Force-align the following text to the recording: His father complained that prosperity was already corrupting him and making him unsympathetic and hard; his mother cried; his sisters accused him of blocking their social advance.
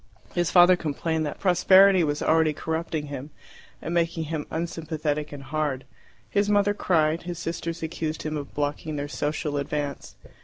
His 0.33 0.49
father 0.49 0.75
complained 0.75 1.27
that 1.27 1.39
prosperity 1.39 2.03
was 2.03 2.23
already 2.23 2.53
corrupting 2.53 3.05
him 3.05 3.29
and 3.83 3.93
making 3.93 4.23
him 4.23 4.47
unsympathetic 4.49 5.31
and 5.31 5.43
hard; 5.43 5.85
his 6.27 6.49
mother 6.49 6.73
cried; 6.73 7.21
his 7.29 7.37
sisters 7.37 7.83
accused 7.83 8.23
him 8.23 8.35
of 8.35 8.55
blocking 8.55 8.95
their 8.95 9.07
social 9.07 9.57
advance. 9.57 10.15